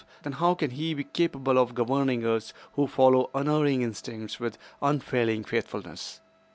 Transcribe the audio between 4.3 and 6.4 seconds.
with unfailing faithfulness?